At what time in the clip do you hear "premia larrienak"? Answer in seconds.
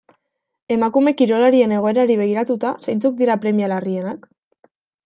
3.47-4.31